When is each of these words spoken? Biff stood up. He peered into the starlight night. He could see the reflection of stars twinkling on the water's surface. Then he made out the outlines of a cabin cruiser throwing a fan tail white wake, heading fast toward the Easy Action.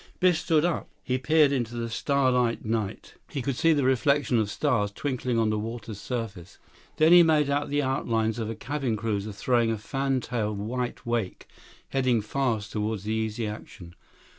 Biff 0.19 0.35
stood 0.39 0.65
up. 0.65 0.89
He 1.03 1.19
peered 1.19 1.51
into 1.51 1.75
the 1.75 1.87
starlight 1.87 2.65
night. 2.65 3.13
He 3.29 3.43
could 3.43 3.55
see 3.55 3.71
the 3.71 3.83
reflection 3.83 4.39
of 4.39 4.49
stars 4.49 4.91
twinkling 4.91 5.37
on 5.37 5.51
the 5.51 5.59
water's 5.59 6.01
surface. 6.01 6.57
Then 6.97 7.11
he 7.11 7.21
made 7.21 7.51
out 7.51 7.69
the 7.69 7.83
outlines 7.83 8.39
of 8.39 8.49
a 8.49 8.55
cabin 8.55 8.97
cruiser 8.97 9.31
throwing 9.31 9.69
a 9.69 9.77
fan 9.77 10.19
tail 10.19 10.55
white 10.55 11.05
wake, 11.05 11.45
heading 11.89 12.19
fast 12.19 12.71
toward 12.71 13.01
the 13.01 13.13
Easy 13.13 13.45
Action. 13.45 13.93